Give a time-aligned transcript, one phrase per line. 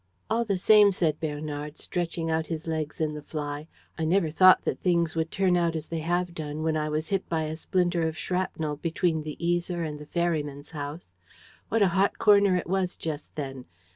[0.31, 3.67] "All the same," said Bernard, stretching out his legs in the fly,
[3.99, 7.09] "I never thought that things would turn out as they have done when I was
[7.09, 11.11] hit by a splinter of shrapnel between the Yser and the ferryman's house.
[11.69, 13.65] What a hot corner it was just then!